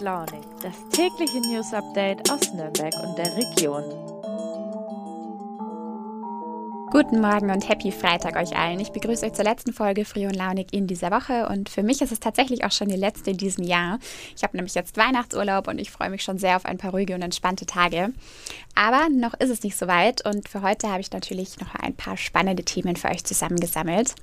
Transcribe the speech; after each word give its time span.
Launig, 0.00 0.44
das 0.62 0.74
tägliche 0.90 1.40
News 1.40 1.74
Update 1.74 2.30
aus 2.30 2.52
Nürnberg 2.52 2.94
und 3.02 3.18
der 3.18 3.36
Region. 3.36 3.82
Guten 6.90 7.20
Morgen 7.20 7.50
und 7.50 7.68
happy 7.68 7.90
Freitag 7.90 8.36
euch 8.36 8.56
allen. 8.56 8.78
Ich 8.80 8.92
begrüße 8.92 9.26
euch 9.26 9.32
zur 9.32 9.44
letzten 9.44 9.72
Folge 9.72 10.04
Früh 10.04 10.26
und 10.26 10.36
Launig 10.36 10.72
in 10.72 10.86
dieser 10.86 11.10
Woche 11.10 11.48
und 11.48 11.68
für 11.68 11.82
mich 11.82 12.00
ist 12.00 12.12
es 12.12 12.20
tatsächlich 12.20 12.64
auch 12.64 12.70
schon 12.70 12.88
die 12.88 12.96
letzte 12.96 13.30
in 13.30 13.38
diesem 13.38 13.64
Jahr. 13.64 13.98
Ich 14.36 14.44
habe 14.44 14.56
nämlich 14.56 14.74
jetzt 14.74 14.96
Weihnachtsurlaub 14.96 15.66
und 15.66 15.80
ich 15.80 15.90
freue 15.90 16.10
mich 16.10 16.22
schon 16.22 16.38
sehr 16.38 16.56
auf 16.56 16.64
ein 16.64 16.78
paar 16.78 16.92
ruhige 16.92 17.14
und 17.14 17.22
entspannte 17.22 17.66
Tage. 17.66 18.12
Aber 18.76 19.08
noch 19.10 19.34
ist 19.34 19.50
es 19.50 19.62
nicht 19.62 19.76
so 19.76 19.88
weit 19.88 20.24
und 20.24 20.48
für 20.48 20.62
heute 20.62 20.88
habe 20.88 21.00
ich 21.00 21.10
natürlich 21.10 21.58
noch 21.60 21.74
ein 21.74 21.94
paar 21.94 22.16
spannende 22.16 22.64
Themen 22.64 22.96
für 22.96 23.08
euch 23.08 23.24
zusammengesammelt. 23.24 24.14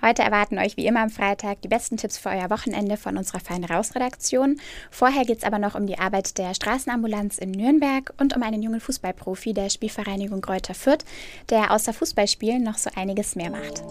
Heute 0.00 0.22
erwarten 0.22 0.58
euch 0.58 0.76
wie 0.76 0.86
immer 0.86 1.00
am 1.00 1.10
Freitag 1.10 1.60
die 1.62 1.68
besten 1.68 1.96
Tipps 1.96 2.18
für 2.18 2.28
euer 2.28 2.50
Wochenende 2.50 2.96
von 2.96 3.16
unserer 3.16 3.40
Fein 3.40 3.64
Raus-Redaktion. 3.64 4.60
Vorher 4.92 5.24
geht 5.24 5.38
es 5.38 5.44
aber 5.44 5.58
noch 5.58 5.74
um 5.74 5.86
die 5.86 5.98
Arbeit 5.98 6.38
der 6.38 6.54
Straßenambulanz 6.54 7.38
in 7.38 7.50
Nürnberg 7.50 8.14
und 8.16 8.36
um 8.36 8.44
einen 8.44 8.62
jungen 8.62 8.80
Fußballprofi 8.80 9.54
der 9.54 9.70
Spielvereinigung 9.70 10.40
Kräuter 10.40 10.74
Fürth, 10.74 11.04
der 11.50 11.72
außer 11.72 11.92
Fußballspielen 11.92 12.62
noch 12.62 12.78
so 12.78 12.90
einiges 12.94 13.34
mehr 13.34 13.50
macht. 13.50 13.82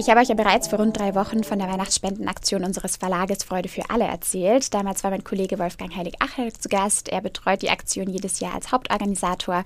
Ich 0.00 0.08
habe 0.08 0.20
euch 0.20 0.28
ja 0.28 0.34
bereits 0.34 0.68
vor 0.68 0.78
rund 0.80 0.96
drei 0.96 1.14
Wochen 1.14 1.42
von 1.44 1.58
der 1.58 1.68
Weihnachtsspendenaktion 1.68 2.64
unseres 2.64 2.96
Verlages 2.96 3.42
Freude 3.42 3.68
für 3.68 3.90
alle 3.90 4.04
erzählt. 4.04 4.72
Damals 4.72 5.02
war 5.02 5.10
mein 5.10 5.24
Kollege 5.24 5.58
Wolfgang 5.58 5.94
Heilig-Achel 5.94 6.52
zu 6.52 6.68
Gast. 6.68 7.08
Er 7.08 7.20
betreut 7.20 7.62
die 7.62 7.70
Aktion 7.70 8.08
jedes 8.08 8.38
Jahr 8.38 8.54
als 8.54 8.70
Hauptorganisator 8.70 9.64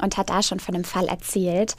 und 0.00 0.16
hat 0.16 0.30
da 0.30 0.42
schon 0.42 0.60
von 0.60 0.74
dem 0.74 0.84
Fall 0.84 1.06
erzählt. 1.06 1.76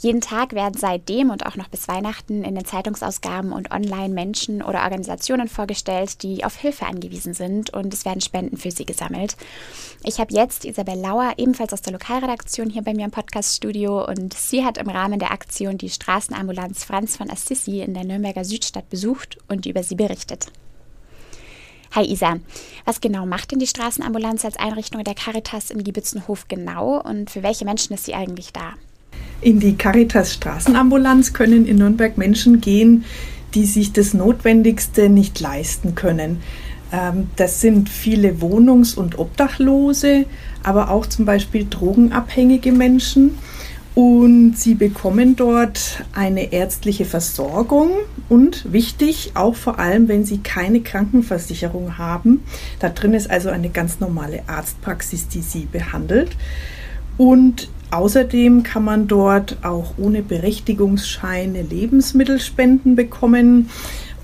Jeden 0.00 0.20
Tag 0.20 0.52
werden 0.52 0.78
seitdem 0.78 1.30
und 1.30 1.46
auch 1.46 1.56
noch 1.56 1.68
bis 1.68 1.88
Weihnachten 1.88 2.42
in 2.42 2.54
den 2.54 2.64
Zeitungsausgaben 2.64 3.52
und 3.52 3.70
online 3.70 4.12
Menschen 4.12 4.62
oder 4.62 4.82
Organisationen 4.82 5.48
vorgestellt, 5.48 6.22
die 6.22 6.44
auf 6.44 6.56
Hilfe 6.56 6.86
angewiesen 6.86 7.34
sind 7.34 7.70
und 7.70 7.94
es 7.94 8.04
werden 8.04 8.20
Spenden 8.20 8.56
für 8.56 8.70
sie 8.70 8.84
gesammelt. 8.84 9.36
Ich 10.04 10.18
habe 10.18 10.34
jetzt 10.34 10.64
Isabel 10.64 10.98
Lauer, 10.98 11.34
ebenfalls 11.36 11.72
aus 11.72 11.82
der 11.82 11.92
Lokalredaktion, 11.92 12.70
hier 12.70 12.82
bei 12.82 12.94
mir 12.94 13.04
im 13.04 13.10
Podcaststudio 13.10 14.06
und 14.06 14.34
sie 14.34 14.64
hat 14.64 14.78
im 14.78 14.88
Rahmen 14.88 15.18
der 15.18 15.30
Aktion 15.30 15.78
die 15.78 15.90
Straßenambulanz 15.90 16.84
Franz 16.84 17.16
von 17.16 17.30
Assisi 17.30 17.80
in 17.80 17.94
der 17.94 18.04
Nürnberger 18.04 18.44
Südstadt 18.44 18.88
besucht 18.90 19.38
und 19.48 19.66
über 19.66 19.82
sie 19.82 19.94
berichtet. 19.94 20.46
Hi 21.94 22.10
Isa, 22.10 22.38
was 22.86 23.02
genau 23.02 23.26
macht 23.26 23.52
denn 23.52 23.58
die 23.58 23.66
Straßenambulanz 23.66 24.46
als 24.46 24.56
Einrichtung 24.56 25.04
der 25.04 25.14
Caritas 25.14 25.70
in 25.70 25.84
Giebitzenhof 25.84 26.48
genau 26.48 26.98
und 26.98 27.30
für 27.30 27.42
welche 27.42 27.66
Menschen 27.66 27.92
ist 27.92 28.06
sie 28.06 28.14
eigentlich 28.14 28.52
da? 28.52 28.72
In 29.42 29.58
die 29.58 29.74
Caritas 29.74 30.34
Straßenambulanz 30.34 31.32
können 31.32 31.66
in 31.66 31.78
Nürnberg 31.78 32.16
Menschen 32.16 32.60
gehen, 32.60 33.04
die 33.54 33.66
sich 33.66 33.92
das 33.92 34.14
Notwendigste 34.14 35.08
nicht 35.08 35.40
leisten 35.40 35.96
können. 35.96 36.40
Ähm, 36.92 37.28
das 37.34 37.60
sind 37.60 37.88
viele 37.88 38.40
Wohnungs- 38.40 38.94
und 38.94 39.18
Obdachlose, 39.18 40.26
aber 40.62 40.90
auch 40.90 41.06
zum 41.06 41.24
Beispiel 41.24 41.66
drogenabhängige 41.68 42.70
Menschen. 42.70 43.36
Und 43.96 44.54
sie 44.56 44.74
bekommen 44.74 45.34
dort 45.34 46.04
eine 46.14 46.52
ärztliche 46.52 47.04
Versorgung 47.04 47.90
und 48.28 48.72
wichtig, 48.72 49.32
auch 49.34 49.56
vor 49.56 49.80
allem, 49.80 50.06
wenn 50.06 50.24
sie 50.24 50.38
keine 50.38 50.80
Krankenversicherung 50.80 51.98
haben. 51.98 52.44
Da 52.78 52.88
drin 52.90 53.12
ist 53.12 53.28
also 53.28 53.50
eine 53.50 53.68
ganz 53.70 53.98
normale 53.98 54.44
Arztpraxis, 54.46 55.26
die 55.28 55.42
sie 55.42 55.66
behandelt. 55.66 56.30
Und 57.18 57.68
Außerdem 57.92 58.62
kann 58.62 58.84
man 58.84 59.06
dort 59.06 59.58
auch 59.62 59.98
ohne 59.98 60.22
Berechtigungsscheine 60.22 61.60
Lebensmittelspenden 61.60 62.96
bekommen 62.96 63.68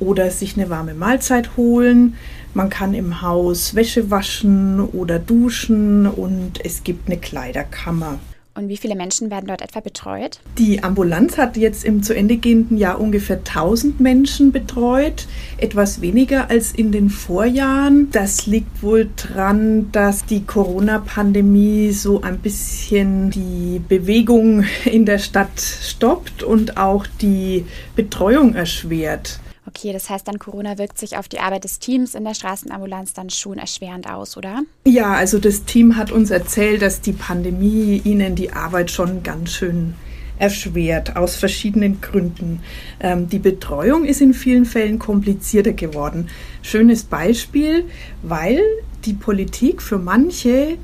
oder 0.00 0.30
sich 0.30 0.56
eine 0.56 0.70
warme 0.70 0.94
Mahlzeit 0.94 1.54
holen. 1.58 2.14
Man 2.54 2.70
kann 2.70 2.94
im 2.94 3.20
Haus 3.20 3.74
Wäsche 3.74 4.10
waschen 4.10 4.80
oder 4.80 5.18
duschen 5.18 6.06
und 6.06 6.64
es 6.64 6.82
gibt 6.82 7.08
eine 7.08 7.18
Kleiderkammer. 7.18 8.18
Und 8.58 8.68
wie 8.68 8.76
viele 8.76 8.96
Menschen 8.96 9.30
werden 9.30 9.46
dort 9.46 9.62
etwa 9.62 9.78
betreut? 9.78 10.40
Die 10.58 10.82
Ambulanz 10.82 11.38
hat 11.38 11.56
jetzt 11.56 11.84
im 11.84 12.02
zu 12.02 12.12
Ende 12.12 12.38
gehenden 12.38 12.76
Jahr 12.76 13.00
ungefähr 13.00 13.36
1000 13.36 14.00
Menschen 14.00 14.50
betreut, 14.50 15.28
etwas 15.58 16.00
weniger 16.00 16.50
als 16.50 16.72
in 16.72 16.90
den 16.90 17.08
Vorjahren. 17.08 18.10
Das 18.10 18.48
liegt 18.48 18.82
wohl 18.82 19.10
daran, 19.14 19.92
dass 19.92 20.24
die 20.24 20.44
Corona-Pandemie 20.44 21.92
so 21.92 22.20
ein 22.22 22.40
bisschen 22.40 23.30
die 23.30 23.80
Bewegung 23.88 24.64
in 24.84 25.04
der 25.04 25.18
Stadt 25.18 25.60
stoppt 25.60 26.42
und 26.42 26.78
auch 26.78 27.06
die 27.20 27.64
Betreuung 27.94 28.56
erschwert. 28.56 29.38
Okay, 29.68 29.92
das 29.92 30.08
heißt 30.08 30.26
dann, 30.26 30.38
Corona 30.38 30.78
wirkt 30.78 30.96
sich 30.96 31.18
auf 31.18 31.28
die 31.28 31.40
Arbeit 31.40 31.64
des 31.64 31.78
Teams 31.78 32.14
in 32.14 32.24
der 32.24 32.32
Straßenambulanz 32.32 33.12
dann 33.12 33.28
schon 33.28 33.58
erschwerend 33.58 34.08
aus, 34.08 34.38
oder? 34.38 34.62
Ja, 34.86 35.12
also 35.12 35.38
das 35.38 35.64
Team 35.64 35.96
hat 35.96 36.10
uns 36.10 36.30
erzählt, 36.30 36.80
dass 36.80 37.02
die 37.02 37.12
Pandemie 37.12 38.00
ihnen 38.02 38.34
die 38.34 38.50
Arbeit 38.50 38.90
schon 38.90 39.22
ganz 39.22 39.52
schön 39.52 39.92
erschwert, 40.38 41.16
aus 41.16 41.36
verschiedenen 41.36 42.00
Gründen. 42.00 42.60
Ähm, 42.98 43.28
die 43.28 43.40
Betreuung 43.40 44.06
ist 44.06 44.22
in 44.22 44.32
vielen 44.32 44.64
Fällen 44.64 44.98
komplizierter 44.98 45.74
geworden. 45.74 46.30
Schönes 46.62 47.02
Beispiel, 47.02 47.84
weil 48.22 48.62
die 49.04 49.12
Politik 49.12 49.82
für 49.82 49.98
manche 49.98 50.78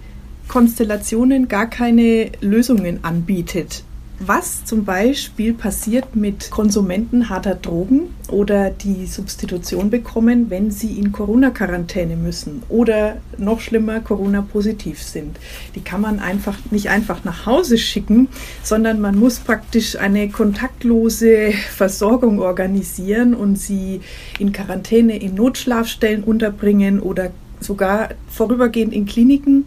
Konstellationen 0.49 1.49
gar 1.49 1.71
keine 1.71 2.33
Lösungen 2.43 3.03
anbietet 3.03 3.83
was 4.20 4.64
zum 4.64 4.84
Beispiel 4.84 5.54
passiert 5.54 6.14
mit 6.14 6.50
Konsumenten 6.50 7.28
harter 7.28 7.56
Drogen 7.56 8.14
oder 8.28 8.70
die 8.70 9.06
Substitution 9.06 9.91
bekommen, 9.91 10.50
wenn 10.50 10.70
sie 10.70 10.98
in 10.98 11.10
Corona-Quarantäne 11.10 12.16
müssen 12.16 12.62
oder 12.69 13.16
noch 13.38 13.60
schlimmer 13.60 14.00
Corona-positiv 14.00 15.02
sind. 15.02 15.36
Die 15.75 15.80
kann 15.80 16.00
man 16.00 16.20
einfach 16.20 16.56
nicht 16.70 16.91
einfach 16.91 17.25
nach 17.25 17.47
Hause 17.47 17.76
schicken, 17.76 18.28
sondern 18.62 19.00
man 19.00 19.19
muss 19.19 19.41
praktisch 19.41 19.97
eine 19.97 20.28
kontaktlose 20.28 21.52
Versorgung 21.70 22.38
organisieren 22.38 23.34
und 23.34 23.58
sie 23.58 24.00
in 24.38 24.52
Quarantäne 24.52 25.19
in 25.19 25.34
Notschlafstellen 25.34 26.22
unterbringen 26.22 27.00
oder 27.00 27.31
sogar 27.60 28.10
vorübergehend 28.28 28.92
in 28.92 29.06
Kliniken. 29.06 29.64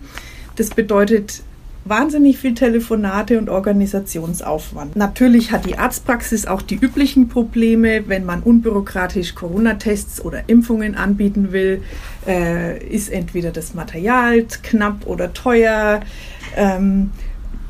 Das 0.55 0.69
bedeutet 0.69 1.43
wahnsinnig 1.89 2.37
viel 2.37 2.53
Telefonate 2.53 3.37
und 3.37 3.49
Organisationsaufwand. 3.49 4.95
Natürlich 4.95 5.51
hat 5.51 5.65
die 5.65 5.77
Arztpraxis 5.77 6.45
auch 6.45 6.61
die 6.61 6.75
üblichen 6.75 7.27
Probleme, 7.29 8.07
wenn 8.07 8.25
man 8.25 8.41
unbürokratisch 8.43 9.35
Corona-Tests 9.35 10.23
oder 10.23 10.47
Impfungen 10.47 10.95
anbieten 10.95 11.51
will, 11.51 11.81
äh, 12.27 12.83
ist 12.85 13.09
entweder 13.09 13.51
das 13.51 13.73
Material 13.73 14.45
knapp 14.63 15.05
oder 15.05 15.33
teuer. 15.33 16.01
Ähm, 16.55 17.11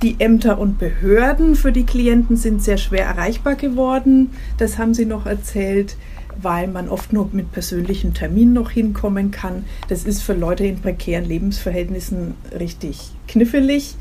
die 0.01 0.17
Ämter 0.19 0.59
und 0.59 0.77
Behörden 0.77 1.55
für 1.55 1.71
die 1.71 1.85
Klienten 1.85 2.37
sind 2.37 2.61
sehr 2.61 2.77
schwer 2.77 3.05
erreichbar 3.05 3.55
geworden. 3.55 4.29
Das 4.57 4.77
haben 4.77 4.93
sie 4.93 5.05
noch 5.05 5.25
erzählt 5.25 5.97
weil 6.41 6.67
man 6.67 6.89
oft 6.89 7.13
nur 7.13 7.29
mit 7.31 7.51
persönlichen 7.51 8.13
Terminen 8.13 8.53
noch 8.53 8.71
hinkommen 8.71 9.31
kann. 9.31 9.65
Das 9.87 10.03
ist 10.03 10.21
für 10.21 10.33
Leute 10.33 10.65
in 10.65 10.81
prekären 10.81 11.25
Lebensverhältnissen 11.25 12.35
richtig 12.57 13.11
knifflig. 13.27 13.95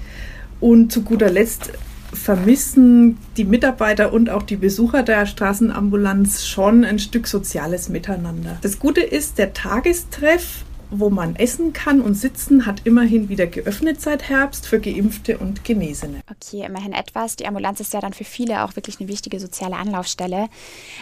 Und 0.61 0.93
zu 0.93 1.03
guter 1.03 1.31
Letzt 1.31 1.73
vermissen 2.13 3.19
die 3.37 3.45
Mitarbeiter 3.45 4.13
und 4.13 4.31
auch 4.31 4.43
die 4.43 4.57
Besucher 4.57 5.03
der 5.03 5.27
Straßenambulanz 5.27 6.47
schon 6.47 6.85
ein 6.85 6.99
Stück 6.99 7.27
soziales 7.27 7.89
Miteinander. 7.89 8.59
Das 8.63 8.79
Gute 8.79 9.01
ist, 9.01 9.39
der 9.39 9.53
Tagestreff 9.53 10.65
wo 10.91 11.11
man 11.11 11.37
essen 11.37 11.73
kann 11.73 12.01
und 12.01 12.15
sitzen, 12.15 12.67
hat 12.67 12.83
immerhin 12.85 13.29
wieder 13.29 13.47
geöffnet 13.47 14.01
seit 14.01 14.29
Herbst 14.29 14.67
für 14.67 14.81
Geimpfte 14.81 15.39
und 15.39 15.65
Genesene. 15.65 16.21
Okay, 16.31 16.65
immerhin 16.67 16.93
etwas. 16.93 17.37
Die 17.37 17.47
Ambulanz 17.47 17.81
ist 17.81 17.93
ja 17.93 18.01
dann 18.01 18.13
für 18.13 18.25
viele 18.25 18.65
auch 18.65 18.77
wirklich 18.77 19.01
eine 19.01 19.09
wichtige 19.09 19.41
soziale 19.41 19.77
Anlaufstelle. 19.77 20.49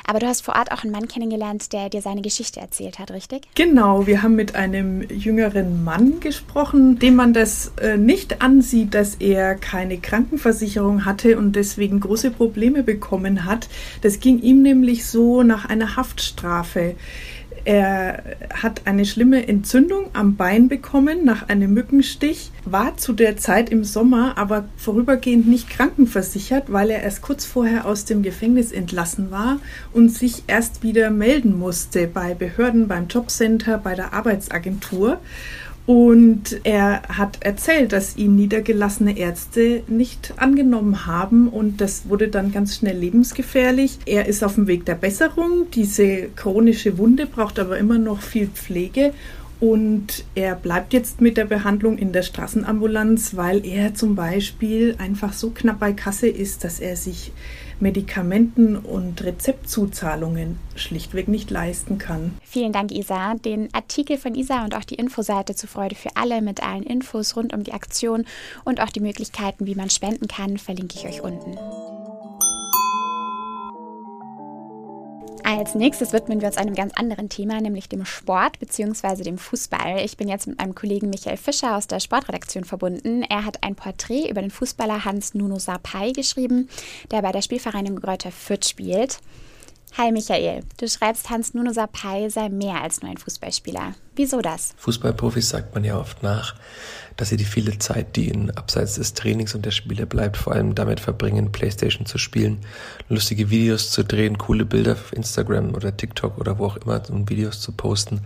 Aber 0.06 0.18
du 0.18 0.26
hast 0.26 0.42
vor 0.42 0.56
Ort 0.56 0.72
auch 0.72 0.82
einen 0.82 0.92
Mann 0.92 1.08
kennengelernt, 1.08 1.72
der 1.72 1.88
dir 1.88 2.02
seine 2.02 2.22
Geschichte 2.22 2.60
erzählt 2.60 2.98
hat, 2.98 3.10
richtig? 3.10 3.48
Genau, 3.54 4.06
wir 4.06 4.22
haben 4.22 4.36
mit 4.36 4.54
einem 4.54 5.02
jüngeren 5.10 5.84
Mann 5.84 6.20
gesprochen, 6.20 6.98
dem 6.98 7.16
man 7.16 7.32
das 7.32 7.72
äh, 7.80 7.96
nicht 7.96 8.42
ansieht, 8.42 8.94
dass 8.94 9.16
er 9.16 9.54
keine 9.54 9.98
Krankenversicherung 9.98 11.04
hatte 11.04 11.38
und 11.38 11.56
deswegen 11.56 12.00
große 12.00 12.30
Probleme 12.30 12.82
bekommen 12.82 13.44
hat. 13.44 13.68
Das 14.02 14.20
ging 14.20 14.40
ihm 14.40 14.62
nämlich 14.62 15.06
so 15.06 15.42
nach 15.42 15.64
einer 15.64 15.96
Haftstrafe. 15.96 16.96
Er 17.64 18.22
hat 18.52 18.82
eine 18.84 19.06
schlimme 19.06 19.48
Entzündung 19.48 20.10
am 20.12 20.36
Bein 20.36 20.68
bekommen 20.68 21.24
nach 21.24 21.48
einem 21.48 21.72
Mückenstich, 21.72 22.50
war 22.66 22.98
zu 22.98 23.14
der 23.14 23.38
Zeit 23.38 23.70
im 23.70 23.84
Sommer 23.84 24.36
aber 24.36 24.68
vorübergehend 24.76 25.48
nicht 25.48 25.70
krankenversichert, 25.70 26.70
weil 26.70 26.90
er 26.90 27.02
erst 27.02 27.22
kurz 27.22 27.46
vorher 27.46 27.86
aus 27.86 28.04
dem 28.04 28.22
Gefängnis 28.22 28.70
entlassen 28.70 29.30
war 29.30 29.60
und 29.94 30.10
sich 30.10 30.44
erst 30.46 30.82
wieder 30.82 31.10
melden 31.10 31.58
musste 31.58 32.06
bei 32.06 32.34
Behörden, 32.34 32.86
beim 32.86 33.08
Jobcenter, 33.08 33.78
bei 33.78 33.94
der 33.94 34.12
Arbeitsagentur. 34.12 35.18
Und 35.86 36.60
er 36.64 37.02
hat 37.08 37.38
erzählt, 37.42 37.92
dass 37.92 38.16
ihn 38.16 38.36
niedergelassene 38.36 39.18
Ärzte 39.18 39.82
nicht 39.86 40.32
angenommen 40.36 41.06
haben 41.06 41.48
und 41.48 41.80
das 41.80 42.08
wurde 42.08 42.28
dann 42.28 42.52
ganz 42.52 42.76
schnell 42.76 42.96
lebensgefährlich. 42.96 43.98
Er 44.06 44.26
ist 44.26 44.42
auf 44.42 44.54
dem 44.54 44.66
Weg 44.66 44.86
der 44.86 44.94
Besserung. 44.94 45.66
Diese 45.74 46.28
chronische 46.36 46.96
Wunde 46.96 47.26
braucht 47.26 47.58
aber 47.58 47.76
immer 47.76 47.98
noch 47.98 48.22
viel 48.22 48.46
Pflege 48.46 49.12
und 49.64 50.26
er 50.34 50.56
bleibt 50.56 50.92
jetzt 50.92 51.22
mit 51.22 51.38
der 51.38 51.46
Behandlung 51.46 51.96
in 51.96 52.12
der 52.12 52.20
Straßenambulanz, 52.20 53.34
weil 53.34 53.64
er 53.64 53.94
zum 53.94 54.14
Beispiel 54.14 54.94
einfach 54.98 55.32
so 55.32 55.48
knapp 55.48 55.80
bei 55.80 55.94
Kasse 55.94 56.28
ist, 56.28 56.64
dass 56.64 56.80
er 56.80 56.96
sich 56.96 57.32
Medikamenten 57.80 58.76
und 58.76 59.24
Rezeptzuzahlungen 59.24 60.58
schlichtweg 60.76 61.28
nicht 61.28 61.50
leisten 61.50 61.96
kann. 61.96 62.36
Vielen 62.42 62.72
Dank, 62.74 62.92
Isa. 62.92 63.36
Den 63.36 63.72
Artikel 63.72 64.18
von 64.18 64.34
Isa 64.34 64.64
und 64.64 64.76
auch 64.76 64.84
die 64.84 64.96
Infoseite 64.96 65.54
zu 65.54 65.66
Freude 65.66 65.94
für 65.94 66.10
alle 66.14 66.42
mit 66.42 66.62
allen 66.62 66.82
Infos 66.82 67.34
rund 67.34 67.54
um 67.54 67.64
die 67.64 67.72
Aktion 67.72 68.26
und 68.64 68.82
auch 68.82 68.90
die 68.90 69.00
Möglichkeiten, 69.00 69.64
wie 69.64 69.74
man 69.74 69.88
spenden 69.88 70.28
kann, 70.28 70.58
verlinke 70.58 70.96
ich 70.98 71.06
euch 71.06 71.22
unten. 71.22 71.56
Als 75.46 75.74
nächstes 75.74 76.14
widmen 76.14 76.40
wir 76.40 76.48
uns 76.48 76.56
einem 76.56 76.74
ganz 76.74 76.94
anderen 76.94 77.28
Thema, 77.28 77.60
nämlich 77.60 77.86
dem 77.90 78.06
Sport 78.06 78.58
bzw. 78.60 79.24
dem 79.24 79.36
Fußball. 79.36 80.02
Ich 80.02 80.16
bin 80.16 80.26
jetzt 80.26 80.46
mit 80.46 80.56
meinem 80.56 80.74
Kollegen 80.74 81.10
Michael 81.10 81.36
Fischer 81.36 81.76
aus 81.76 81.86
der 81.86 82.00
Sportredaktion 82.00 82.64
verbunden. 82.64 83.22
Er 83.22 83.44
hat 83.44 83.62
ein 83.62 83.74
Porträt 83.74 84.30
über 84.30 84.40
den 84.40 84.50
Fußballer 84.50 85.04
Hans 85.04 85.34
Nuno 85.34 85.58
Sapai 85.58 86.12
geschrieben, 86.12 86.70
der 87.10 87.20
bei 87.20 87.30
der 87.30 87.42
Spielvereinigung 87.42 88.00
Greuther 88.00 88.32
Fürth 88.32 88.66
spielt. 88.66 89.18
Hi 89.96 90.10
Michael, 90.10 90.64
du 90.76 90.88
schreibst, 90.88 91.30
Hans 91.30 91.54
Nuno 91.54 91.72
Sapai 91.72 92.28
sei 92.28 92.48
mehr 92.48 92.82
als 92.82 93.00
nur 93.00 93.12
ein 93.12 93.16
Fußballspieler. 93.16 93.94
Wieso 94.16 94.40
das? 94.40 94.74
Fußballprofis 94.78 95.48
sagt 95.48 95.72
man 95.72 95.84
ja 95.84 95.96
oft 95.96 96.20
nach, 96.20 96.56
dass 97.16 97.28
sie 97.28 97.36
die 97.36 97.44
viele 97.44 97.78
Zeit, 97.78 98.16
die 98.16 98.28
ihnen 98.28 98.50
abseits 98.50 98.96
des 98.96 99.14
Trainings 99.14 99.54
und 99.54 99.64
der 99.64 99.70
Spiele 99.70 100.04
bleibt, 100.06 100.36
vor 100.36 100.52
allem 100.52 100.74
damit 100.74 100.98
verbringen, 100.98 101.52
Playstation 101.52 102.06
zu 102.06 102.18
spielen, 102.18 102.58
lustige 103.08 103.50
Videos 103.50 103.92
zu 103.92 104.02
drehen, 104.02 104.36
coole 104.36 104.64
Bilder 104.64 104.94
auf 104.94 105.12
Instagram 105.12 105.76
oder 105.76 105.96
TikTok 105.96 106.38
oder 106.38 106.58
wo 106.58 106.66
auch 106.66 106.76
immer, 106.78 107.00
um 107.10 107.28
Videos 107.28 107.60
zu 107.60 107.70
posten 107.70 108.22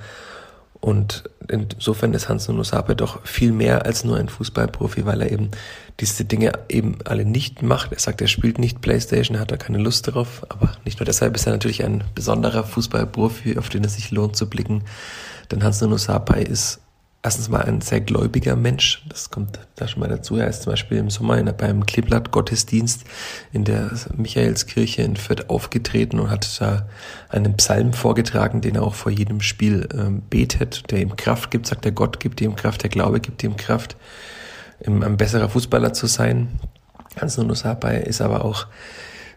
und 0.80 1.24
insofern 1.48 2.14
ist 2.14 2.28
Hans 2.28 2.46
Nuno 2.48 2.62
Sape 2.62 2.94
doch 2.94 3.24
viel 3.26 3.52
mehr 3.52 3.84
als 3.84 4.04
nur 4.04 4.16
ein 4.16 4.28
Fußballprofi, 4.28 5.06
weil 5.06 5.22
er 5.22 5.32
eben 5.32 5.50
diese 5.98 6.24
Dinge 6.24 6.52
eben 6.68 6.98
alle 7.04 7.24
nicht 7.24 7.62
macht. 7.62 7.92
Er 7.92 7.98
sagt, 7.98 8.20
er 8.20 8.28
spielt 8.28 8.58
nicht 8.58 8.80
Playstation, 8.80 9.40
hat 9.40 9.50
da 9.50 9.56
keine 9.56 9.78
Lust 9.78 10.06
darauf. 10.06 10.46
Aber 10.48 10.72
nicht 10.84 11.00
nur 11.00 11.06
deshalb 11.06 11.34
ist 11.34 11.46
er 11.46 11.52
natürlich 11.52 11.84
ein 11.84 12.04
besonderer 12.14 12.62
Fußballprofi, 12.64 13.58
auf 13.58 13.68
den 13.68 13.84
es 13.84 13.94
sich 13.94 14.10
lohnt 14.10 14.36
zu 14.36 14.48
blicken. 14.48 14.84
Denn 15.50 15.64
Hans 15.64 15.80
Nuno 15.80 15.96
Sapai 15.96 16.42
ist 16.42 16.80
erstens 17.28 17.50
mal 17.50 17.60
ein 17.60 17.82
sehr 17.82 18.00
gläubiger 18.00 18.56
Mensch. 18.56 19.04
Das 19.10 19.28
kommt 19.28 19.58
da 19.76 19.86
schon 19.86 20.00
mal 20.00 20.08
dazu. 20.08 20.38
Er 20.38 20.48
ist 20.48 20.62
zum 20.62 20.72
Beispiel 20.72 20.96
im 20.96 21.10
Sommer 21.10 21.36
in, 21.36 21.52
beim 21.54 21.84
Kleeblatt 21.84 22.30
Gottesdienst 22.30 23.04
in 23.52 23.64
der 23.64 23.90
Michaelskirche 24.16 25.02
in 25.02 25.14
Fürth 25.14 25.50
aufgetreten 25.50 26.20
und 26.20 26.30
hat 26.30 26.58
da 26.58 26.88
einen 27.28 27.54
Psalm 27.58 27.92
vorgetragen, 27.92 28.62
den 28.62 28.76
er 28.76 28.82
auch 28.82 28.94
vor 28.94 29.12
jedem 29.12 29.42
Spiel 29.42 29.86
ähm, 29.92 30.22
betet, 30.30 30.90
der 30.90 31.02
ihm 31.02 31.16
Kraft 31.16 31.50
gibt, 31.50 31.66
sagt 31.66 31.84
er, 31.84 31.92
Gott 31.92 32.18
gibt 32.18 32.40
ihm 32.40 32.56
Kraft, 32.56 32.82
der 32.82 32.88
Glaube 32.88 33.20
gibt 33.20 33.44
ihm 33.44 33.58
Kraft, 33.58 33.98
ein 34.86 35.18
besserer 35.18 35.50
Fußballer 35.50 35.92
zu 35.92 36.06
sein. 36.06 36.48
Hans 37.20 37.36
Nuno 37.36 37.52
Sapai 37.52 37.98
ist 37.98 38.22
aber 38.22 38.42
auch 38.42 38.68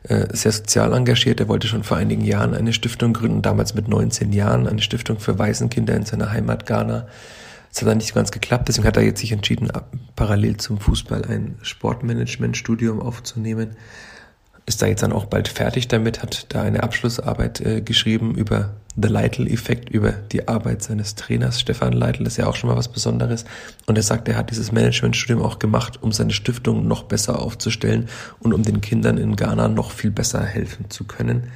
äh, 0.03 0.27
sehr 0.31 0.53
sozial 0.53 0.93
engagiert. 0.93 1.41
Er 1.41 1.49
wollte 1.49 1.67
schon 1.67 1.83
vor 1.83 1.97
einigen 1.97 2.23
Jahren 2.23 2.53
eine 2.53 2.71
Stiftung 2.71 3.11
gründen, 3.11 3.41
damals 3.41 3.73
mit 3.73 3.89
19 3.89 4.31
Jahren, 4.31 4.65
eine 4.65 4.81
Stiftung 4.81 5.19
für 5.19 5.37
Waisenkinder 5.37 5.93
in 5.93 6.05
seiner 6.05 6.31
Heimat 6.31 6.65
Ghana. 6.65 7.07
Es 7.73 7.81
hat 7.81 7.87
dann 7.87 7.97
nicht 7.97 8.13
ganz 8.13 8.31
geklappt, 8.31 8.67
deswegen 8.67 8.87
hat 8.87 8.97
er 8.97 9.03
jetzt 9.03 9.21
sich 9.21 9.31
entschieden, 9.31 9.71
parallel 10.15 10.57
zum 10.57 10.79
Fußball 10.79 11.25
ein 11.25 11.57
Sportmanagement-Studium 11.61 13.01
aufzunehmen. 13.01 13.77
Ist 14.65 14.81
da 14.81 14.87
jetzt 14.87 15.03
dann 15.03 15.13
auch 15.13 15.25
bald 15.25 15.47
fertig 15.47 15.87
damit, 15.87 16.21
hat 16.21 16.53
da 16.53 16.61
eine 16.61 16.83
Abschlussarbeit 16.83 17.61
äh, 17.61 17.81
geschrieben 17.81 18.35
über 18.35 18.75
The 19.01 19.07
Leitl-Effekt, 19.07 19.89
über 19.89 20.11
die 20.11 20.47
Arbeit 20.47 20.83
seines 20.83 21.15
Trainers 21.15 21.59
Stefan 21.59 21.93
Leitl, 21.93 22.25
das 22.25 22.33
ist 22.33 22.37
ja 22.37 22.47
auch 22.47 22.55
schon 22.55 22.69
mal 22.69 22.75
was 22.75 22.89
Besonderes. 22.89 23.45
Und 23.85 23.97
er 23.97 24.03
sagt, 24.03 24.27
er 24.27 24.35
hat 24.35 24.51
dieses 24.51 24.71
Management-Studium 24.71 25.41
auch 25.41 25.57
gemacht, 25.57 26.03
um 26.03 26.11
seine 26.11 26.33
Stiftung 26.33 26.87
noch 26.87 27.03
besser 27.03 27.39
aufzustellen 27.39 28.09
und 28.39 28.53
um 28.53 28.63
den 28.63 28.81
Kindern 28.81 29.17
in 29.17 29.35
Ghana 29.37 29.69
noch 29.69 29.91
viel 29.91 30.11
besser 30.11 30.43
helfen 30.43 30.89
zu 30.89 31.05
können. 31.05 31.51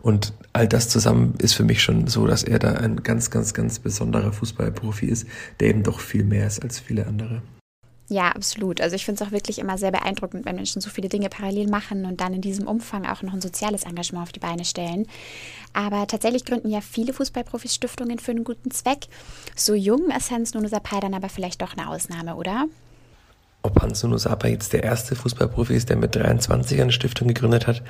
Und 0.00 0.32
all 0.52 0.68
das 0.68 0.88
zusammen 0.88 1.34
ist 1.38 1.54
für 1.54 1.64
mich 1.64 1.82
schon 1.82 2.06
so, 2.06 2.26
dass 2.26 2.42
er 2.42 2.58
da 2.58 2.72
ein 2.74 3.02
ganz, 3.02 3.30
ganz, 3.30 3.54
ganz 3.54 3.78
besonderer 3.78 4.32
Fußballprofi 4.32 5.06
ist, 5.06 5.26
der 5.60 5.68
eben 5.68 5.82
doch 5.82 6.00
viel 6.00 6.24
mehr 6.24 6.46
ist 6.46 6.62
als 6.62 6.78
viele 6.78 7.06
andere. 7.06 7.42
Ja, 8.10 8.30
absolut. 8.30 8.80
Also 8.80 8.96
ich 8.96 9.04
finde 9.04 9.22
es 9.22 9.28
auch 9.28 9.32
wirklich 9.32 9.58
immer 9.58 9.76
sehr 9.76 9.90
beeindruckend, 9.90 10.46
wenn 10.46 10.56
Menschen 10.56 10.80
so 10.80 10.88
viele 10.88 11.10
Dinge 11.10 11.28
parallel 11.28 11.68
machen 11.68 12.06
und 12.06 12.22
dann 12.22 12.32
in 12.32 12.40
diesem 12.40 12.66
Umfang 12.66 13.04
auch 13.04 13.22
noch 13.22 13.34
ein 13.34 13.42
soziales 13.42 13.84
Engagement 13.84 14.22
auf 14.22 14.32
die 14.32 14.40
Beine 14.40 14.64
stellen. 14.64 15.06
Aber 15.74 16.06
tatsächlich 16.06 16.46
gründen 16.46 16.70
ja 16.70 16.80
viele 16.80 17.12
Fußballprofis 17.12 17.74
Stiftungen 17.74 18.18
für 18.18 18.30
einen 18.30 18.44
guten 18.44 18.70
Zweck. 18.70 19.08
So 19.54 19.74
jung 19.74 20.10
ist 20.10 20.30
Hans 20.30 20.54
Nuno 20.54 20.68
Sapai 20.68 21.00
dann 21.00 21.12
aber 21.12 21.28
vielleicht 21.28 21.60
doch 21.60 21.76
eine 21.76 21.90
Ausnahme, 21.90 22.36
oder? 22.36 22.66
Ob 23.62 23.82
Hans 23.82 24.00
Sapa 24.00 24.48
jetzt 24.48 24.72
der 24.72 24.84
erste 24.84 25.16
Fußballprofi 25.16 25.74
ist, 25.74 25.90
der 25.90 25.96
mit 25.96 26.14
23 26.14 26.80
eine 26.80 26.92
Stiftung 26.92 27.28
gegründet 27.28 27.66
hat, 27.66 27.82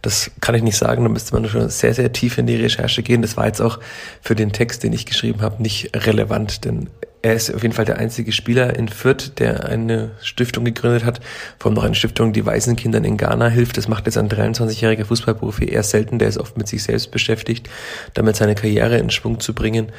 das 0.00 0.30
kann 0.40 0.54
ich 0.54 0.62
nicht 0.62 0.76
sagen. 0.76 1.02
Da 1.02 1.08
müsste 1.08 1.34
man 1.34 1.48
schon 1.48 1.68
sehr, 1.68 1.92
sehr 1.92 2.12
tief 2.12 2.38
in 2.38 2.46
die 2.46 2.56
Recherche 2.56 3.02
gehen. 3.02 3.22
Das 3.22 3.36
war 3.36 3.46
jetzt 3.46 3.60
auch 3.60 3.80
für 4.20 4.34
den 4.34 4.52
Text, 4.52 4.84
den 4.84 4.92
ich 4.92 5.06
geschrieben 5.06 5.42
habe, 5.42 5.62
nicht 5.62 5.90
relevant, 6.06 6.64
denn 6.64 6.88
er 7.20 7.34
ist 7.34 7.52
auf 7.52 7.62
jeden 7.62 7.74
Fall 7.74 7.84
der 7.84 7.98
einzige 7.98 8.30
Spieler 8.30 8.76
in 8.76 8.88
Fürth, 8.88 9.32
der 9.38 9.64
eine 9.64 10.12
Stiftung 10.22 10.64
gegründet 10.64 11.04
hat. 11.04 11.20
Vor 11.58 11.70
allem 11.70 11.74
noch 11.74 11.84
eine 11.84 11.96
Stiftung, 11.96 12.32
die 12.32 12.46
Waisenkindern 12.46 13.02
in 13.02 13.16
Ghana 13.16 13.48
hilft. 13.48 13.76
Das 13.76 13.88
macht 13.88 14.06
jetzt 14.06 14.16
ein 14.16 14.28
23-jähriger 14.28 15.04
Fußballprofi 15.04 15.64
eher 15.64 15.82
selten. 15.82 16.20
Der 16.20 16.28
ist 16.28 16.38
oft 16.38 16.56
mit 16.56 16.68
sich 16.68 16.84
selbst 16.84 17.10
beschäftigt, 17.10 17.68
damit 18.14 18.36
seine 18.36 18.54
Karriere 18.54 18.98
in 18.98 19.10
Schwung 19.10 19.40
zu 19.40 19.52
bringen 19.52 19.90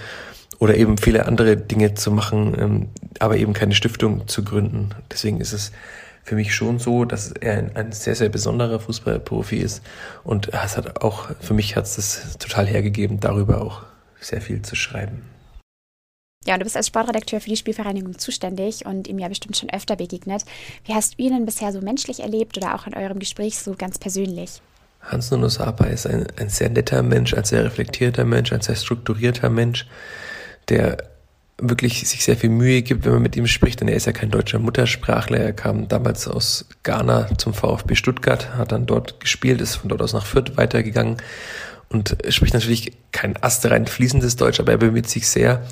oder 0.60 0.76
eben 0.76 0.98
viele 0.98 1.26
andere 1.26 1.58
Dinge 1.58 1.94
zu 1.94 2.12
machen, 2.12 2.56
ähm, 2.60 2.88
aber 3.20 3.38
eben 3.38 3.54
keine 3.54 3.74
Stiftung 3.74 4.28
zu 4.28 4.44
gründen. 4.44 4.90
Deswegen 5.12 5.42
ist 5.42 5.54
es 5.54 5.72
für 6.24 6.36
mich 6.36 6.54
schon 6.54 6.78
so, 6.80 7.06
dass 7.06 7.32
er 7.32 7.58
ein, 7.58 7.76
ein 7.76 7.92
sehr, 7.92 8.16
sehr 8.16 8.30
besonderer 8.30 8.80
Fußballprofi 8.80 9.58
ist. 9.58 9.82
Und 10.24 10.54
es 10.54 10.78
hat 10.78 11.02
auch, 11.02 11.30
für 11.40 11.54
mich 11.54 11.76
hat 11.76 11.86
es 11.86 11.96
das 11.96 12.38
total 12.38 12.68
hergegeben, 12.68 13.20
darüber 13.20 13.62
auch 13.62 13.84
sehr 14.20 14.42
viel 14.42 14.62
zu 14.62 14.76
schreiben. 14.76 15.24
Ja, 16.46 16.54
und 16.54 16.62
du 16.62 16.64
bist 16.64 16.78
als 16.78 16.88
Sportredakteur 16.88 17.42
für 17.42 17.50
die 17.50 17.58
Spielvereinigung 17.58 18.18
zuständig 18.18 18.86
und 18.86 19.08
ihm 19.08 19.20
ja 19.20 19.28
bestimmt 19.28 19.58
schon 19.58 19.70
öfter 19.70 19.96
begegnet. 19.96 20.46
Wie 20.86 20.94
hast 20.94 21.18
du 21.18 21.24
ihn 21.24 21.34
denn 21.34 21.46
bisher 21.46 21.72
so 21.74 21.82
menschlich 21.82 22.22
erlebt 22.22 22.58
oder 22.58 22.76
auch 22.76 22.88
in 22.88 22.94
eurem 22.94 23.20
Gespräch 23.20 23.60
so 23.60 23.76
ganz 23.78 23.98
persönlich? 23.98 24.62
Hans 25.02 25.32
Nuno 25.32 25.50
Sapa 25.50 25.86
ist 25.86 26.08
ein, 26.08 26.28
ein 26.38 26.50
sehr 26.50 26.70
netter 26.70 27.04
Mensch, 27.04 27.34
ein 27.34 27.44
sehr 27.44 27.66
reflektierter 27.66 28.26
Mensch, 28.26 28.52
ein 28.54 28.62
sehr 28.62 28.76
strukturierter 28.76 29.50
Mensch 29.50 29.88
der 30.70 30.98
wirklich 31.62 32.08
sich 32.08 32.24
sehr 32.24 32.38
viel 32.38 32.50
Mühe 32.50 32.82
gibt, 32.82 33.06
wenn 33.06 33.14
man 33.14 33.22
mit 33.22 33.36
ihm 33.36 33.48
spricht, 33.48 33.82
denn 33.82 33.88
er 33.88 33.96
ist 33.96 34.06
ja 34.06 34.12
kein 34.12 34.32
deutscher 34.32 34.60
Muttersprachler. 34.60 35.40
Er 35.40 35.54
kam 35.54 35.88
damals 35.88 36.28
aus 36.28 36.66
Ghana 36.84 37.30
zum 37.38 37.54
VfB 37.54 37.96
Stuttgart, 37.96 38.56
hat 38.56 38.72
dann 38.72 38.86
dort 38.86 39.20
gespielt, 39.20 39.62
ist 39.62 39.76
von 39.76 39.90
dort 39.90 40.02
aus 40.02 40.14
nach 40.14 40.26
Fürth 40.26 40.58
weitergegangen 40.58 41.18
und 41.90 42.18
spricht 42.30 42.54
natürlich 42.54 42.94
kein 43.12 43.42
astrein 43.42 43.88
fließendes 43.88 44.36
Deutsch, 44.36 44.60
aber 44.60 44.74
er 44.74 44.78
bemüht 44.78 45.10
sich 45.10 45.28
sehr, 45.28 45.64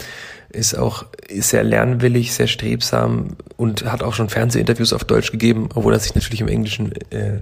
ist 0.49 0.75
auch 0.75 1.05
sehr 1.29 1.63
lernwillig, 1.63 2.33
sehr 2.33 2.47
strebsam 2.47 3.35
und 3.55 3.85
hat 3.85 4.01
auch 4.01 4.13
schon 4.13 4.29
Fernsehinterviews 4.29 4.93
auf 4.93 5.03
Deutsch 5.03 5.31
gegeben, 5.31 5.69
obwohl 5.75 5.93
er 5.93 5.99
sich 5.99 6.15
natürlich 6.15 6.41
im 6.41 6.47
Englischen 6.47 6.93
äh, 7.11 7.39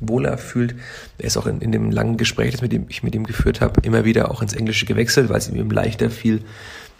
wohler 0.00 0.38
fühlt. 0.38 0.74
Er 1.18 1.26
ist 1.26 1.36
auch 1.36 1.46
in, 1.46 1.60
in 1.60 1.72
dem 1.72 1.90
langen 1.90 2.16
Gespräch, 2.16 2.52
das 2.52 2.62
mit 2.62 2.72
dem 2.72 2.86
ich 2.88 3.02
mit 3.02 3.14
ihm 3.14 3.24
geführt 3.24 3.60
habe, 3.60 3.80
immer 3.82 4.04
wieder 4.04 4.30
auch 4.30 4.42
ins 4.42 4.54
Englische 4.54 4.86
gewechselt, 4.86 5.28
weil 5.28 5.38
es 5.38 5.48
ihm 5.48 5.70
leichter 5.70 6.10
fiel, 6.10 6.42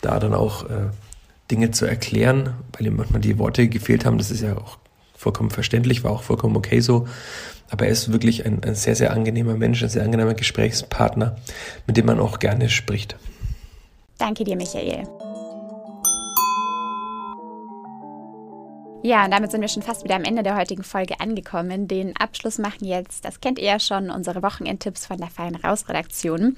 da 0.03 0.19
dann 0.19 0.35
auch 0.35 0.65
äh, 0.69 0.91
Dinge 1.51 1.71
zu 1.71 1.87
erklären, 1.87 2.55
weil 2.73 2.87
ihm 2.87 2.97
manchmal 2.97 3.21
die 3.21 3.39
Worte 3.39 3.69
gefehlt 3.69 4.05
haben. 4.05 4.19
Das 4.19 4.31
ist 4.31 4.43
ja 4.43 4.57
auch 4.57 4.79
vollkommen 5.17 5.51
verständlich, 5.51 6.05
war 6.05 6.11
auch 6.11 6.23
vollkommen 6.23 6.57
okay 6.57 6.81
so. 6.81 7.07
Aber 7.71 7.87
er 7.87 7.93
ist 7.93 8.13
wirklich 8.13 8.45
ein, 8.45 8.63
ein 8.65 8.75
sehr, 8.75 8.95
sehr 8.95 9.13
angenehmer 9.13 9.55
Mensch, 9.55 9.83
ein 9.83 9.89
sehr 9.89 10.03
angenehmer 10.03 10.35
Gesprächspartner, 10.35 11.37
mit 11.87 11.97
dem 11.97 12.07
man 12.07 12.21
auch 12.21 12.39
gerne 12.39 12.69
spricht. 12.69 13.17
Danke 14.19 14.45
dir, 14.45 14.57
Michael. 14.57 15.05
Ja, 19.05 19.25
und 19.25 19.33
damit 19.33 19.51
sind 19.51 19.61
wir 19.61 19.69
schon 19.69 19.83
fast 19.83 20.05
wieder 20.05 20.15
am 20.15 20.23
Ende 20.23 20.45
der 20.45 20.57
heutigen 20.57 20.85
Folge 20.85 21.19
angekommen. 21.19 21.89
Den 21.89 22.17
Abschluss 22.17 22.59
machen 22.59 22.85
jetzt, 22.85 23.25
das 23.25 23.41
kennt 23.41 23.59
ihr 23.59 23.65
ja 23.65 23.81
schon, 23.81 24.11
unsere 24.11 24.45
Wochenendtipps 24.45 25.07
von 25.07 25.19
der 25.19 25.27
Fein 25.27 25.57
Raus 25.57 25.89
Redaktion. 25.89 26.57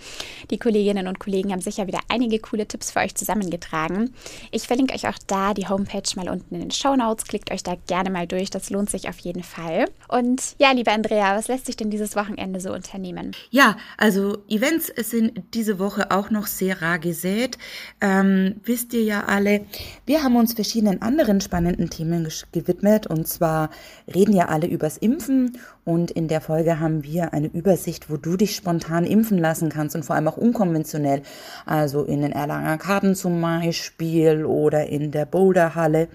Die 0.51 0.59
Kolleginnen 0.59 1.09
und 1.09 1.19
Kollegen 1.19 1.53
haben 1.53 1.63
sicher 1.63 1.87
wieder 1.87 2.01
einige 2.11 2.39
coole 2.41 2.69
Tipps 2.69 2.91
für 2.91 2.99
euch 2.99 3.15
zusammengetragen. 3.15 4.13
Ich 4.51 4.67
verlinke 4.67 4.95
euch 4.95 5.09
auch 5.09 5.19
da 5.27 5.55
die 5.55 5.69
Homepage 5.69 6.03
mal 6.17 6.29
unten 6.29 6.57
in 6.57 6.61
den 6.61 6.71
Show 6.71 6.95
Notes. 6.95 7.25
Klickt 7.25 7.51
euch 7.51 7.63
da 7.63 7.77
gerne 7.87 8.11
mal 8.11 8.27
durch, 8.27 8.51
das 8.51 8.69
lohnt 8.69 8.91
sich 8.91 9.09
auf 9.09 9.19
jeden 9.21 9.43
Fall. 9.43 9.87
Und 10.09 10.55
ja, 10.59 10.71
liebe 10.73 10.93
Andrea, 10.93 11.37
was 11.37 11.49
lässt 11.49 11.65
sich 11.65 11.77
denn 11.77 11.89
dieses 11.89 12.15
Wochenende 12.15 12.61
so 12.61 12.75
unternehmen? 12.75 13.33
Ja, 13.53 13.79
also 13.97 14.37
Events 14.49 14.93
sind 14.99 15.43
diese 15.55 15.79
Woche 15.79 16.11
auch 16.11 16.29
noch 16.29 16.47
sehr 16.47 16.83
rar 16.83 16.99
gesät. 16.99 17.57
Ähm, 18.03 18.61
wisst 18.65 18.93
ihr 18.93 19.03
ja 19.03 19.25
alle, 19.25 19.65
wir 20.05 20.23
haben 20.23 20.37
uns 20.37 20.53
verschiedenen 20.53 21.01
anderen 21.01 21.41
spannenden 21.41 21.89
Themen 21.89 22.34
gewidmet. 22.53 23.07
Und 23.07 23.29
zwar 23.29 23.71
reden 24.13 24.35
ja 24.35 24.47
alle 24.49 24.67
übers 24.67 24.97
Impfen. 24.97 25.59
Und 25.85 26.11
in 26.11 26.29
der 26.29 26.41
Folge 26.41 26.81
haben 26.81 27.05
wir 27.05 27.33
eine 27.33 27.49
Übersicht, 27.49 28.11
wo 28.11 28.17
du 28.17 28.37
dich 28.37 28.57
spontan 28.57 29.05
impfen 29.05 29.39
lassen 29.39 29.69
kannst 29.69 29.97
und 29.97 30.05
vor 30.05 30.17
allem 30.17 30.29
auch 30.29 30.37
unkonventionell. 30.37 31.23
Also 31.67 32.05
in 32.05 32.23
den 32.23 32.33
Erlanger 32.33 32.79
Karten 32.79 33.15
zum 33.15 33.41
Beispiel 33.41 34.45
oder 34.45 34.87
in 34.87 35.11
der 35.11 35.27
Boulderhalle. 35.27 36.09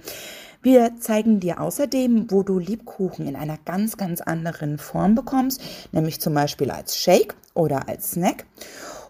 Wir 0.61 0.99
zeigen 0.99 1.39
dir 1.39 1.61
außerdem, 1.61 2.31
wo 2.31 2.43
du 2.43 2.59
Liebkuchen 2.59 3.25
in 3.25 3.37
einer 3.37 3.57
ganz, 3.63 3.95
ganz 3.95 4.19
anderen 4.19 4.77
Form 4.77 5.15
bekommst, 5.15 5.61
nämlich 5.93 6.19
zum 6.19 6.33
Beispiel 6.33 6.69
als 6.69 6.97
Shake 6.97 7.33
oder 7.53 7.87
als 7.87 8.11
Snack. 8.11 8.45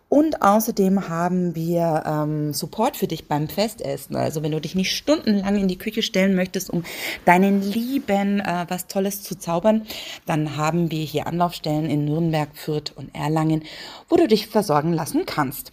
Und 0.10 0.42
außerdem 0.42 1.08
haben 1.08 1.54
wir 1.54 2.04
ähm, 2.06 2.52
Support 2.52 2.98
für 2.98 3.06
dich 3.06 3.28
beim 3.28 3.48
Festessen. 3.48 4.16
Also 4.16 4.42
wenn 4.42 4.52
du 4.52 4.60
dich 4.60 4.74
nicht 4.74 4.96
stundenlang 4.96 5.56
in 5.56 5.68
die 5.68 5.78
Küche 5.78 6.02
stellen 6.02 6.36
möchtest, 6.36 6.72
um 6.72 6.84
deinen 7.26 7.62
Lieben 7.62 8.40
äh, 8.40 8.66
was 8.68 8.88
Tolles 8.88 9.22
zu 9.22 9.38
zaubern, 9.38 9.86
dann 10.26 10.58
haben 10.58 10.90
wir 10.90 11.04
hier 11.04 11.28
Anlaufstellen 11.28 11.86
in 11.86 12.06
Nürnberg, 12.06 12.50
Fürth 12.56 12.92
und 12.96 13.14
Erlangen, 13.14 13.64
wo 14.10 14.16
du 14.16 14.28
dich 14.28 14.48
versorgen 14.48 14.94
lassen 14.94 15.28
kannst. 15.28 15.72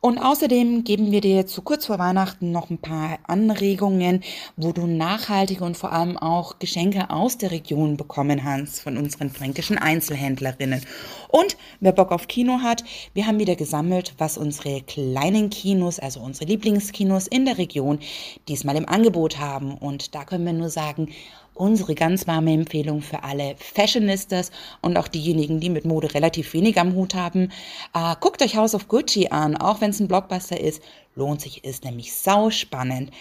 Und 0.00 0.18
außerdem 0.18 0.84
geben 0.84 1.10
wir 1.10 1.20
dir 1.20 1.46
zu 1.46 1.62
kurz 1.62 1.86
vor 1.86 1.98
Weihnachten 1.98 2.52
noch 2.52 2.70
ein 2.70 2.78
paar 2.78 3.18
Anregungen, 3.24 4.22
wo 4.56 4.70
du 4.70 4.86
nachhaltige 4.86 5.64
und 5.64 5.76
vor 5.76 5.92
allem 5.92 6.16
auch 6.16 6.60
Geschenke 6.60 7.10
aus 7.10 7.36
der 7.36 7.50
Region 7.50 7.96
bekommen 7.96 8.44
hast 8.44 8.80
von 8.80 8.96
unseren 8.96 9.30
fränkischen 9.30 9.76
Einzelhändlerinnen. 9.76 10.82
Und 11.28 11.56
wer 11.80 11.90
Bock 11.90 12.12
auf 12.12 12.28
Kino 12.28 12.60
hat, 12.62 12.84
wir 13.12 13.26
haben 13.26 13.40
wieder 13.40 13.56
gesammelt, 13.78 14.14
was 14.18 14.38
unsere 14.38 14.80
kleinen 14.82 15.50
Kinos, 15.50 16.00
also 16.00 16.20
unsere 16.20 16.46
Lieblingskinos 16.46 17.28
in 17.28 17.44
der 17.44 17.58
Region 17.58 18.00
diesmal 18.48 18.76
im 18.76 18.88
Angebot 18.88 19.38
haben. 19.38 19.74
Und 19.74 20.16
da 20.16 20.24
können 20.24 20.44
wir 20.44 20.52
nur 20.52 20.68
sagen, 20.68 21.08
unsere 21.54 21.94
ganz 21.94 22.26
warme 22.26 22.52
Empfehlung 22.52 23.02
für 23.02 23.22
alle 23.22 23.54
Fashionistas 23.56 24.50
und 24.82 24.96
auch 24.96 25.06
diejenigen, 25.06 25.60
die 25.60 25.70
mit 25.70 25.84
Mode 25.84 26.12
relativ 26.12 26.52
wenig 26.54 26.78
am 26.80 26.94
Hut 26.94 27.14
haben. 27.14 27.52
Äh, 27.94 28.16
guckt 28.20 28.42
euch 28.42 28.56
House 28.56 28.74
of 28.74 28.88
Gucci 28.88 29.28
an, 29.28 29.56
auch 29.56 29.80
wenn 29.80 29.90
es 29.90 30.00
ein 30.00 30.08
Blockbuster 30.08 30.60
ist. 30.60 30.82
Lohnt 31.14 31.40
sich, 31.40 31.64
ist 31.64 31.84
nämlich 31.84 32.12
sau 32.14 32.50
spannend. 32.50 33.12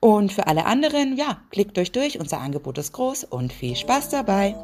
Und 0.00 0.32
für 0.32 0.46
alle 0.46 0.64
anderen, 0.64 1.16
ja, 1.16 1.42
klickt 1.50 1.78
euch 1.78 1.92
durch, 1.92 2.18
unser 2.18 2.40
Angebot 2.40 2.78
ist 2.78 2.92
groß 2.92 3.24
und 3.24 3.52
viel 3.52 3.76
Spaß 3.76 4.10
dabei. 4.10 4.54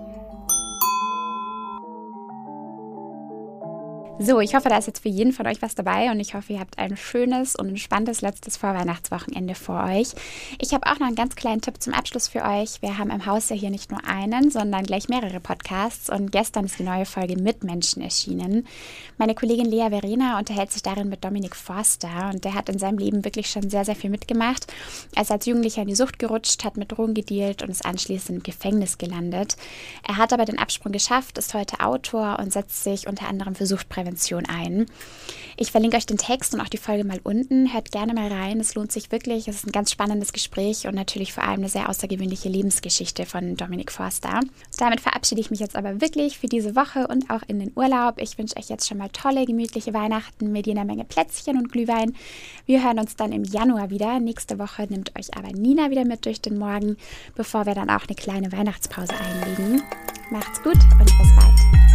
So, 4.18 4.40
ich 4.40 4.54
hoffe, 4.54 4.68
da 4.68 4.76
ist 4.76 4.86
jetzt 4.86 5.02
für 5.02 5.08
jeden 5.08 5.32
von 5.32 5.46
euch 5.46 5.62
was 5.62 5.74
dabei 5.74 6.10
und 6.10 6.20
ich 6.20 6.34
hoffe, 6.34 6.52
ihr 6.52 6.60
habt 6.60 6.78
ein 6.78 6.96
schönes 6.96 7.56
und 7.56 7.70
entspanntes 7.70 8.20
letztes 8.20 8.58
Vorweihnachtswochenende 8.58 9.54
vor 9.54 9.82
euch. 9.84 10.12
Ich 10.60 10.74
habe 10.74 10.86
auch 10.86 11.00
noch 11.00 11.06
einen 11.06 11.16
ganz 11.16 11.34
kleinen 11.34 11.62
Tipp 11.62 11.82
zum 11.82 11.94
Abschluss 11.94 12.28
für 12.28 12.42
euch. 12.44 12.82
Wir 12.82 12.98
haben 12.98 13.10
im 13.10 13.24
Haus 13.26 13.48
ja 13.48 13.56
hier 13.56 13.70
nicht 13.70 13.90
nur 13.90 14.06
einen, 14.06 14.50
sondern 14.50 14.84
gleich 14.84 15.08
mehrere 15.08 15.40
Podcasts 15.40 16.10
und 16.10 16.30
gestern 16.30 16.66
ist 16.66 16.78
die 16.78 16.84
neue 16.84 17.06
Folge 17.06 17.40
Mitmenschen 17.40 18.02
erschienen. 18.02 18.66
Meine 19.16 19.34
Kollegin 19.34 19.66
Lea 19.66 19.88
Verena 19.88 20.38
unterhält 20.38 20.72
sich 20.72 20.82
darin 20.82 21.08
mit 21.08 21.24
Dominik 21.24 21.56
Forster 21.56 22.30
und 22.32 22.44
der 22.44 22.54
hat 22.54 22.68
in 22.68 22.78
seinem 22.78 22.98
Leben 22.98 23.24
wirklich 23.24 23.50
schon 23.50 23.70
sehr, 23.70 23.84
sehr 23.84 23.96
viel 23.96 24.10
mitgemacht. 24.10 24.66
Er 25.16 25.22
ist 25.22 25.32
als 25.32 25.46
Jugendlicher 25.46 25.82
in 25.82 25.88
die 25.88 25.96
Sucht 25.96 26.18
gerutscht, 26.18 26.64
hat 26.64 26.76
mit 26.76 26.92
Drogen 26.92 27.14
gedealt 27.14 27.62
und 27.62 27.70
ist 27.70 27.84
anschließend 27.84 28.38
im 28.38 28.42
Gefängnis 28.42 28.98
gelandet. 28.98 29.56
Er 30.06 30.18
hat 30.18 30.32
aber 30.32 30.44
den 30.44 30.58
Absprung 30.58 30.92
geschafft, 30.92 31.38
ist 31.38 31.54
heute 31.54 31.80
Autor 31.80 32.38
und 32.38 32.52
setzt 32.52 32.84
sich 32.84 33.08
unter 33.08 33.26
anderem 33.26 33.54
für 33.54 33.66
Suchtprävention 33.66 34.01
Prävention 34.02 34.46
ein. 34.46 34.86
Ich 35.56 35.70
verlinke 35.70 35.96
euch 35.96 36.06
den 36.06 36.18
Text 36.18 36.54
und 36.54 36.60
auch 36.60 36.68
die 36.68 36.78
Folge 36.78 37.04
mal 37.04 37.20
unten. 37.22 37.72
Hört 37.72 37.92
gerne 37.92 38.14
mal 38.14 38.32
rein. 38.32 38.58
Es 38.58 38.74
lohnt 38.74 38.90
sich 38.90 39.12
wirklich. 39.12 39.46
Es 39.46 39.56
ist 39.56 39.66
ein 39.66 39.72
ganz 39.72 39.92
spannendes 39.92 40.32
Gespräch 40.32 40.86
und 40.86 40.94
natürlich 40.94 41.32
vor 41.32 41.44
allem 41.44 41.60
eine 41.60 41.68
sehr 41.68 41.88
außergewöhnliche 41.88 42.48
Lebensgeschichte 42.48 43.26
von 43.26 43.56
Dominik 43.56 43.92
Forster. 43.92 44.40
Damit 44.78 45.00
verabschiede 45.00 45.40
ich 45.40 45.50
mich 45.50 45.60
jetzt 45.60 45.76
aber 45.76 46.00
wirklich 46.00 46.38
für 46.38 46.48
diese 46.48 46.74
Woche 46.74 47.06
und 47.06 47.30
auch 47.30 47.42
in 47.46 47.60
den 47.60 47.70
Urlaub. 47.76 48.14
Ich 48.18 48.38
wünsche 48.38 48.56
euch 48.56 48.70
jetzt 48.70 48.88
schon 48.88 48.98
mal 48.98 49.10
tolle, 49.10 49.44
gemütliche 49.44 49.94
Weihnachten 49.94 50.50
mit 50.50 50.66
jeder 50.66 50.84
Menge 50.84 51.04
Plätzchen 51.04 51.56
und 51.56 51.70
Glühwein. 51.70 52.16
Wir 52.66 52.82
hören 52.82 52.98
uns 52.98 53.14
dann 53.14 53.30
im 53.30 53.44
Januar 53.44 53.90
wieder. 53.90 54.18
Nächste 54.18 54.58
Woche 54.58 54.86
nimmt 54.88 55.16
euch 55.16 55.36
aber 55.36 55.52
Nina 55.52 55.90
wieder 55.90 56.04
mit 56.04 56.24
durch 56.24 56.40
den 56.40 56.58
Morgen, 56.58 56.96
bevor 57.36 57.66
wir 57.66 57.74
dann 57.74 57.90
auch 57.90 58.06
eine 58.08 58.16
kleine 58.16 58.50
Weihnachtspause 58.50 59.12
einlegen. 59.14 59.82
Macht's 60.30 60.62
gut 60.62 60.78
und 60.98 61.04
bis 61.04 61.36
bald. 61.36 61.91